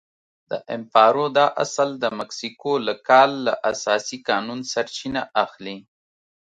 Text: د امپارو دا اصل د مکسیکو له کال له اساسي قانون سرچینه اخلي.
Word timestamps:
د 0.49 0.51
امپارو 0.75 1.25
دا 1.37 1.47
اصل 1.63 1.89
د 2.03 2.05
مکسیکو 2.19 2.73
له 2.87 2.93
کال 3.07 3.31
له 3.45 3.53
اساسي 3.71 4.17
قانون 4.29 4.59
سرچینه 4.71 5.21
اخلي. 5.43 5.77